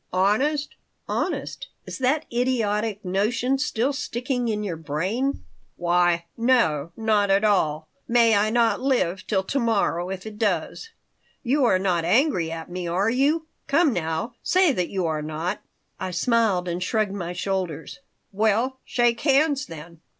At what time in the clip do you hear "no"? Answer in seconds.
6.35-6.91